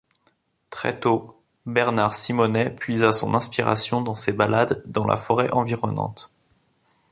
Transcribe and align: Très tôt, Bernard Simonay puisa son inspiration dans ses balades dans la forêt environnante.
Très 0.71 0.99
tôt, 0.99 1.39
Bernard 1.67 2.15
Simonay 2.15 2.71
puisa 2.73 3.11
son 3.13 3.35
inspiration 3.35 4.01
dans 4.01 4.15
ses 4.15 4.33
balades 4.33 4.81
dans 4.87 5.05
la 5.05 5.15
forêt 5.15 5.51
environnante. 5.53 6.33